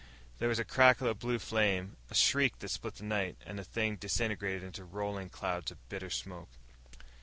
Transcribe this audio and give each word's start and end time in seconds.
There 0.39 0.49
was 0.49 0.57
a 0.57 0.65
crackle 0.65 1.07
of 1.09 1.19
blue 1.19 1.37
flame, 1.37 1.95
a 2.09 2.15
shriek 2.15 2.57
that 2.57 2.69
split 2.69 2.95
the 2.95 3.03
night, 3.03 3.37
and 3.45 3.59
the 3.59 3.63
thing 3.63 3.97
disintegrated 3.97 4.75
in 4.79 4.89
roiling 4.89 5.29
clouds 5.29 5.69
of 5.69 5.89
bitter 5.89 6.09
smoke. 6.09 6.49